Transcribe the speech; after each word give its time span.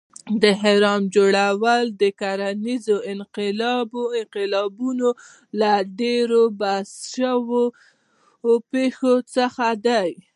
د 0.41 0.43
اهرامو 0.57 1.11
جوړول 1.15 1.85
د 2.01 2.03
کرنیز 2.19 2.85
انقلاب 3.13 3.87
یو 4.17 4.89
له 5.59 5.71
ډېرو 5.99 6.41
بحث 6.59 6.91
شوو 7.15 7.63
پېښو 8.71 9.13
څخه 9.35 9.65
دی. 9.87 10.11